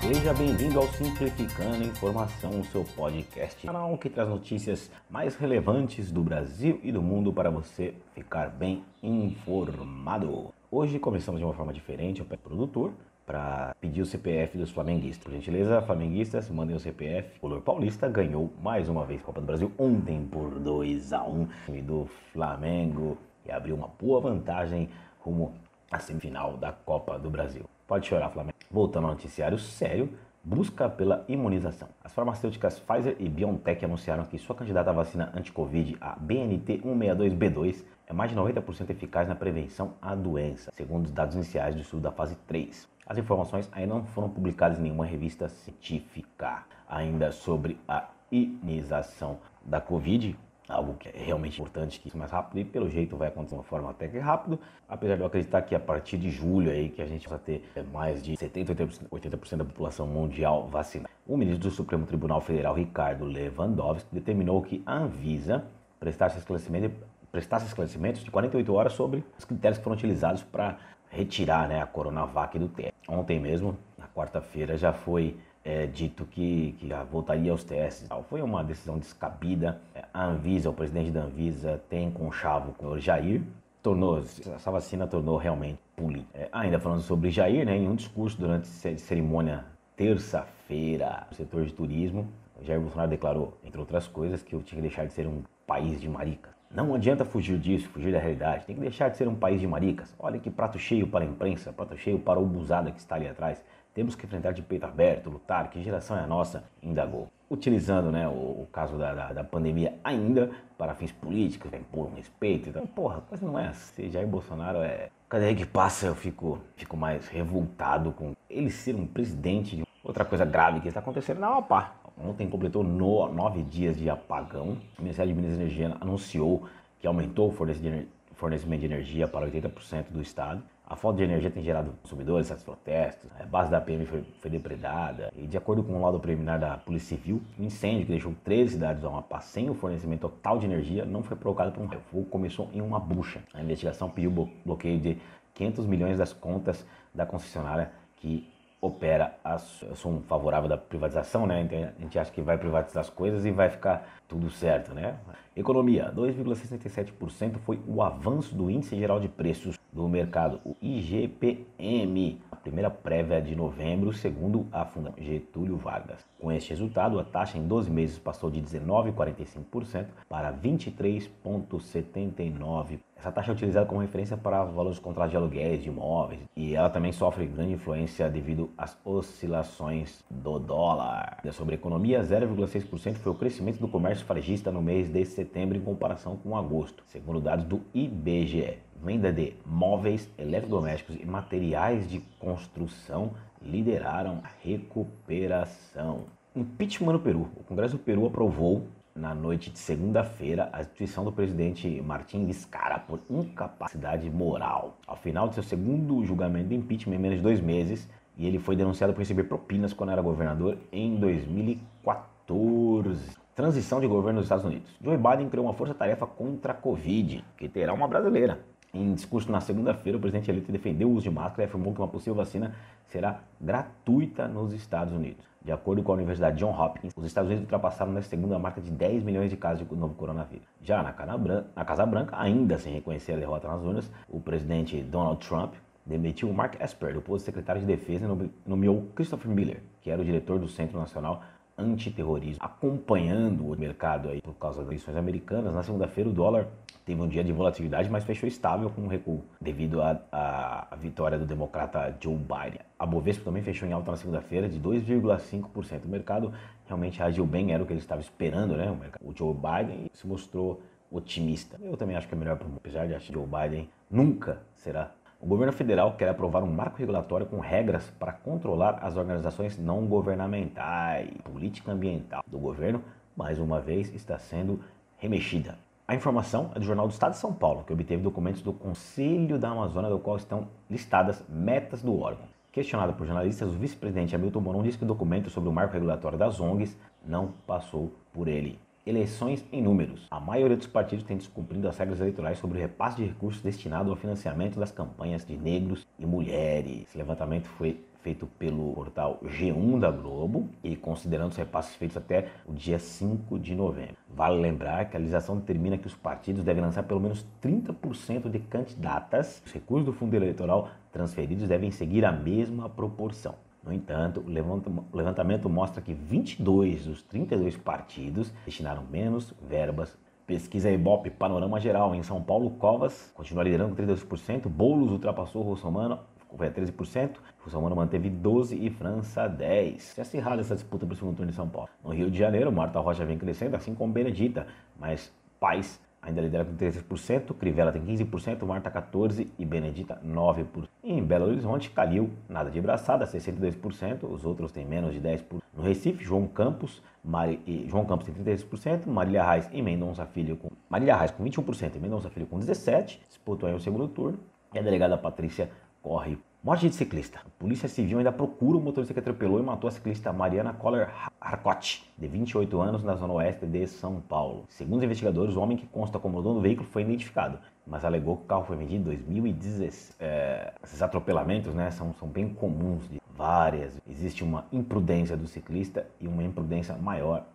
[0.00, 6.22] Seja bem-vindo ao Simplificando Informação, o seu podcast, canal que traz notícias mais relevantes do
[6.22, 10.52] Brasil e do mundo para você ficar bem informado.
[10.70, 12.92] Hoje começamos de uma forma diferente, eu peço produtor
[13.28, 15.22] para pedir o CPF dos flamenguistas.
[15.22, 17.36] Por gentileza, flamenguistas, mandem o CPF.
[17.36, 21.22] O Color Paulista ganhou mais uma vez a Copa do Brasil ontem por 2 a
[21.24, 21.46] 1
[21.84, 24.88] do Flamengo e abriu uma boa vantagem
[25.20, 25.52] rumo
[25.90, 27.64] à semifinal da Copa do Brasil.
[27.86, 28.56] Pode chorar, Flamengo.
[28.70, 30.10] Voltando ao noticiário sério,
[30.42, 31.88] busca pela imunização.
[32.02, 38.12] As farmacêuticas Pfizer e BioNTech anunciaram que sua candidata à vacina anti-Covid, a BNT162B2, é
[38.14, 42.10] mais de 90% eficaz na prevenção à doença, segundo os dados iniciais do estudo da
[42.10, 42.88] fase 3.
[43.08, 46.66] As informações ainda não foram publicadas em nenhuma revista científica.
[46.86, 50.36] Ainda sobre a imunização da Covid,
[50.68, 53.60] algo que é realmente importante que isso mais rápido e pelo jeito vai acontecer de
[53.60, 56.90] uma forma até que rápido, apesar de eu acreditar que a partir de julho aí
[56.90, 58.74] que a gente vai ter é, mais de 70,
[59.10, 61.08] 80% da população mundial vacinada.
[61.26, 65.64] O ministro do Supremo Tribunal Federal, Ricardo Lewandowski, determinou que a Anvisa
[65.98, 66.94] prestasse esclarecimento,
[67.32, 70.76] prestasse esclarecimentos de 48 horas sobre os critérios que foram utilizados para
[71.10, 72.94] retirar né, a Coronavac do teste.
[73.08, 78.08] Ontem mesmo, na quarta-feira, já foi é, dito que, que voltaria aos testes.
[78.28, 79.80] Foi uma decisão descabida.
[80.12, 83.42] A Anvisa, o presidente da Anvisa, tem conchavo com o Jair.
[83.82, 86.38] Tornou, essa vacina tornou realmente política.
[86.38, 89.64] É, ainda falando sobre Jair, né, em um discurso durante cerimônia
[89.96, 92.28] terça-feira no setor de turismo,
[92.62, 96.00] Jair Bolsonaro declarou, entre outras coisas, que eu tinha que deixar de ser um país
[96.00, 96.50] de marica.
[96.70, 98.66] Não adianta fugir disso, fugir da realidade.
[98.66, 100.14] Tem que deixar de ser um país de maricas.
[100.18, 103.26] Olha que prato cheio para a imprensa, prato cheio para o buzada que está ali
[103.26, 103.64] atrás.
[103.94, 105.70] Temos que enfrentar de peito aberto, lutar.
[105.70, 106.62] Que geração é a nossa?
[106.82, 107.28] Indagou.
[107.50, 112.06] Utilizando né, o, o caso da, da, da, pandemia ainda para fins políticos, para impor
[112.06, 112.68] um respeito.
[112.68, 114.10] Então, porra, mas não é assim.
[114.10, 115.08] Jair Bolsonaro é.
[115.26, 119.84] Cada dia que passa eu fico, fico mais revoltado com ele ser um presidente de
[120.04, 121.94] outra coisa grave que está acontecendo na Amapá.
[122.24, 124.76] Ontem completou no, nove dias de apagão.
[124.98, 126.64] O Ministério de Minas e Energia anunciou
[127.00, 130.62] que aumentou o fornecimento de energia para 80% do estado.
[130.90, 134.50] A falta de energia tem gerado consumidores, certos protestos, a base da PM foi, foi,
[134.50, 138.34] depredada e, de acordo com o laudo preliminar da Polícia Civil, o incêndio que deixou
[138.42, 141.90] 13 cidades do Amapá sem o fornecimento total de energia não foi provocado por um
[142.10, 143.42] fogo começou em uma bucha.
[143.52, 145.18] A investigação pediu bloqueio de
[145.52, 148.48] 500 milhões das contas da concessionária que
[148.80, 149.36] opera.
[149.42, 151.60] As, eu sou um favorável da privatização, né?
[151.60, 155.16] Então, a gente acha que vai privatizar as coisas e vai ficar tudo certo, né?
[155.56, 162.47] Economia, 2,67% foi o avanço do índice geral de preços do mercado, o IGPM, a
[162.68, 166.22] primeira prévia de novembro, segundo a Fundação Getúlio Vargas.
[166.38, 172.98] Com este resultado, a taxa em 12 meses passou de 19,45% para 23,79%.
[173.16, 176.76] Essa taxa é utilizada como referência para valores de contratos de aluguéis de imóveis e
[176.76, 181.38] ela também sofre grande influência devido às oscilações do dólar.
[181.50, 185.80] Sobre a economia, 0,6% foi o crescimento do comércio varejista no mês de setembro em
[185.80, 193.32] comparação com agosto, segundo dados do IBGE venda de móveis, eletrodomésticos e materiais de construção
[193.62, 196.24] lideraram a recuperação.
[196.54, 197.48] Impeachment no Peru.
[197.56, 203.00] O Congresso do Peru aprovou na noite de segunda-feira a instituição do presidente Martin Vizcarra
[203.00, 204.96] por incapacidade moral.
[205.06, 208.58] Ao final de seu segundo julgamento de impeachment em menos de dois meses, e ele
[208.58, 213.36] foi denunciado por receber propinas quando era governador em 2014.
[213.54, 214.96] Transição de governo dos Estados Unidos.
[215.02, 218.60] Joe Biden criou uma força-tarefa contra a Covid, que terá uma brasileira.
[218.92, 222.00] Em discurso na segunda-feira, o presidente eleito defendeu o uso de máscara e afirmou que
[222.00, 222.74] uma possível vacina
[223.06, 225.44] será gratuita nos Estados Unidos.
[225.62, 228.90] De acordo com a Universidade John Hopkins, os Estados Unidos ultrapassaram na segunda marca de
[228.90, 230.66] 10 milhões de casos de novo coronavírus.
[230.82, 235.74] Já na Casa Branca, ainda sem reconhecer a derrota nas urnas, o presidente Donald Trump
[236.06, 240.22] demitiu Mark Esper do posto de secretário de defesa e nomeou Christopher Miller, que era
[240.22, 241.42] o diretor do Centro Nacional
[241.78, 242.58] Antiterrorismo.
[242.60, 246.66] Acompanhando o mercado aí por causa das eleições americanas, na segunda-feira o dólar
[247.06, 251.46] teve um dia de volatilidade, mas fechou estável com um recuo devido à vitória do
[251.46, 252.80] democrata Joe Biden.
[252.98, 256.04] A Bovespa também fechou em alta na segunda-feira de 2,5%.
[256.04, 256.52] O mercado
[256.86, 258.94] realmente reagiu bem, era o que ele estava esperando, né?
[259.22, 261.78] O, Joe Biden se mostrou otimista.
[261.80, 265.12] Eu também acho que é melhor, apesar de achar que Joe Biden nunca será.
[265.40, 270.04] O governo federal quer aprovar um marco regulatório com regras para controlar as organizações não
[270.04, 271.30] governamentais.
[271.44, 273.04] Política ambiental do governo,
[273.36, 274.80] mais uma vez, está sendo
[275.16, 275.78] remexida.
[276.08, 279.60] A informação é do Jornal do Estado de São Paulo, que obteve documentos do Conselho
[279.60, 282.46] da Amazônia, do qual estão listadas metas do órgão.
[282.72, 286.36] Questionado por jornalistas, o vice-presidente Hamilton Mourão disse que o documento sobre o marco regulatório
[286.36, 288.76] das ONGs não passou por ele.
[289.06, 290.26] Eleições em números.
[290.30, 294.10] A maioria dos partidos tem descumprido as regras eleitorais sobre o repasse de recursos destinado
[294.10, 297.02] ao financiamento das campanhas de negros e mulheres.
[297.02, 302.48] Esse levantamento foi feito pelo portal G1 da Globo e considerando os repasses feitos até
[302.66, 304.16] o dia 5 de novembro.
[304.28, 308.58] Vale lembrar que a legislação determina que os partidos devem lançar pelo menos 30% de
[308.58, 309.62] candidatas.
[309.64, 313.54] Os recursos do fundo eleitoral transferidos devem seguir a mesma proporção.
[313.82, 320.16] No entanto, o levantamento mostra que 22 dos 32 partidos destinaram menos verbas
[320.46, 322.14] Pesquisa Ibope Panorama Geral.
[322.14, 326.18] Em São Paulo, Covas continua liderando com 32%, Boulos ultrapassou Russomano
[326.56, 329.98] foi a 13%, Russomano manteve 12% e França 10%.
[329.98, 331.88] Se acirrada essa disputa para o segundo turno em São Paulo.
[332.02, 334.66] No Rio de Janeiro, Marta Rocha vem crescendo, assim como Benedita,
[334.98, 340.88] mas Paz ainda lidera com 13%, Crivella tem 15%, Marta 14% e Benedita 9%.
[341.02, 345.62] em Belo Horizonte, Calil, nada de braçada, 62%, os outros têm menos de 10%.
[345.74, 350.68] No Recife, João Campos, Mari, João Campos tem 33%, Marília Reis e Mendonça Filho com
[350.88, 354.38] Marília Reis com 21% e Mendonça Filho com 17%, disputam aí o segundo turno.
[354.74, 355.70] E a delegada Patrícia
[356.02, 356.38] corre.
[356.60, 357.38] Morte de ciclista.
[357.38, 361.08] A Polícia Civil ainda procura o motorista que atropelou e matou a ciclista Mariana Coller
[361.40, 364.64] Harcourt, de 28 anos, na zona oeste de São Paulo.
[364.68, 368.36] Segundo os investigadores, o homem que consta como dono do veículo foi identificado, mas alegou
[368.38, 370.16] que o carro foi vendido em 2016.
[370.18, 373.96] É, esses atropelamentos né, são, são bem comuns, de várias.
[374.10, 377.46] Existe uma imprudência do ciclista e uma imprudência maior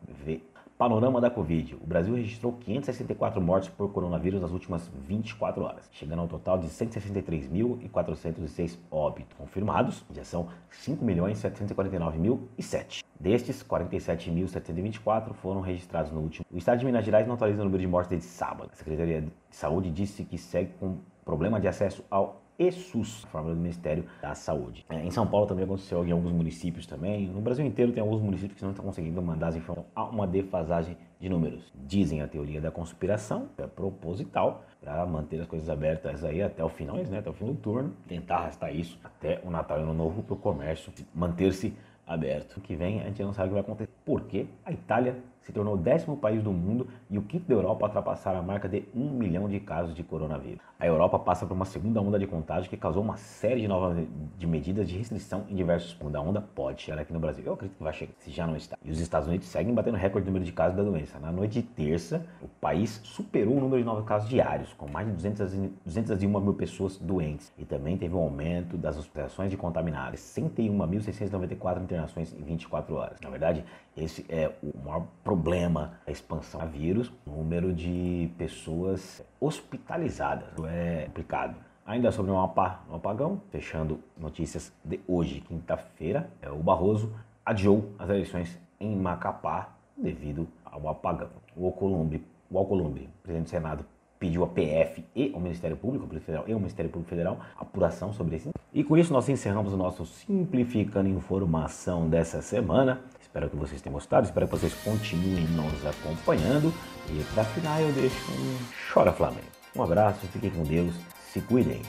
[0.83, 1.77] Panorama da Covid.
[1.81, 6.67] O Brasil registrou 564 mortes por coronavírus nas últimas 24 horas, chegando ao total de
[6.67, 10.49] 163.406 óbitos confirmados, já são
[10.85, 13.01] 5.749.007.
[13.17, 16.45] Destes, 47.724 foram registrados no último.
[16.51, 18.69] O estado de Minas Gerais não atualiza o número de mortes desde sábado.
[18.73, 23.27] A Secretaria de Saúde disse que segue com problema de acesso ao e SUS, a
[23.27, 24.85] fórmula do Ministério da Saúde.
[24.89, 27.27] É, em São Paulo também aconteceu em alguns municípios também.
[27.27, 29.91] No Brasil inteiro tem alguns municípios que não estão conseguindo mandar as informações.
[29.95, 31.71] Há uma defasagem de números.
[31.73, 36.69] Dizem a teoria da conspiração, é proposital, para manter as coisas abertas aí até o
[36.69, 39.93] final, né, até o fim do turno, tentar arrastar isso até o Natal e Ano
[39.93, 41.73] Novo para o comércio manter-se
[42.05, 42.57] aberto.
[42.57, 43.89] O que vem a gente não sabe o que vai acontecer.
[44.05, 47.85] Porque a Itália se tornou o décimo país do mundo e o quinto da Europa
[47.85, 50.59] a ultrapassar a marca de um milhão de casos de coronavírus.
[50.79, 54.05] A Europa passa por uma segunda onda de contágio que causou uma série de novas
[54.37, 56.15] de medidas de restrição em diversos pontos.
[56.15, 57.43] A onda pode chegar aqui no Brasil.
[57.45, 58.77] Eu acredito que vai chegar, se já não está.
[58.83, 61.19] E os Estados Unidos seguem batendo recorde de número de casos da doença.
[61.19, 65.07] Na noite de terça, o país superou o número de novos casos diários, com mais
[65.07, 65.53] de 200,
[65.85, 67.51] 201 mil pessoas doentes.
[67.57, 70.19] E também teve um aumento das hospitalizações de contaminados.
[70.19, 73.21] 61.694 internações em 24 horas.
[73.21, 73.63] Na verdade,
[73.95, 80.47] esse é o maior problema da expansão do vírus, o número de pessoas hospitalizadas.
[80.67, 81.55] É complicado.
[81.85, 87.13] Ainda sobre o apagão, fechando notícias de hoje, quinta-feira, é, o Barroso
[87.45, 91.29] adiou as eleições em Macapá devido ao apagão.
[91.55, 93.85] O Alcolumbre, o Alcolumbre, presidente do Senado,
[94.23, 98.37] pediu a PF e ao Ministério Público Federal e ao Ministério Público Federal apuração sobre
[98.37, 98.49] esse.
[98.73, 103.01] E com isso nós encerramos o nosso Simplificando Informação dessa semana.
[103.19, 106.73] Espero que vocês tenham gostado, espero que vocês continuem nos acompanhando.
[107.09, 108.57] E para final eu deixo um
[108.93, 109.47] Chora Flamengo.
[109.75, 110.95] Um abraço, fiquem com Deus,
[111.33, 111.81] se cuidem.